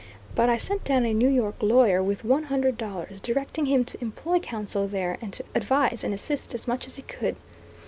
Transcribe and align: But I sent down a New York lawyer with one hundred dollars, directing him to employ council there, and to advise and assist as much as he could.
But 0.33 0.49
I 0.49 0.57
sent 0.57 0.83
down 0.83 1.05
a 1.05 1.13
New 1.13 1.27
York 1.29 1.57
lawyer 1.61 2.01
with 2.01 2.25
one 2.25 2.45
hundred 2.45 2.75
dollars, 2.75 3.21
directing 3.21 3.67
him 3.67 3.85
to 3.85 4.01
employ 4.01 4.39
council 4.39 4.87
there, 4.87 5.19
and 5.21 5.31
to 5.31 5.43
advise 5.53 6.03
and 6.03 6.11
assist 6.11 6.55
as 6.55 6.67
much 6.67 6.87
as 6.87 6.95
he 6.95 7.03
could. 7.03 7.35